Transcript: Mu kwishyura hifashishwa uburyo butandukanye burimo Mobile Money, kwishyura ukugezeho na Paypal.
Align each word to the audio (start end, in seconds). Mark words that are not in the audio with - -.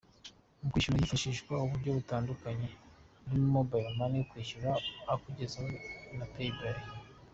Mu 0.61 0.67
kwishyura 0.71 1.01
hifashishwa 1.03 1.53
uburyo 1.65 1.89
butandukanye 1.97 2.67
burimo 3.27 3.49
Mobile 3.57 3.89
Money, 3.99 4.21
kwishyura 4.29 4.71
ukugezeho 5.15 5.69
na 6.17 6.25
Paypal. 6.33 6.77